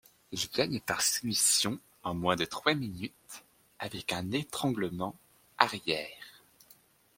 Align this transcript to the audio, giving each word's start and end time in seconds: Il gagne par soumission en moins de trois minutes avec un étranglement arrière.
Il 0.31 0.49
gagne 0.49 0.79
par 0.79 1.03
soumission 1.03 1.77
en 2.01 2.15
moins 2.15 2.35
de 2.35 2.45
trois 2.45 2.73
minutes 2.73 3.43
avec 3.77 4.11
un 4.13 4.31
étranglement 4.31 5.15
arrière. 5.59 6.41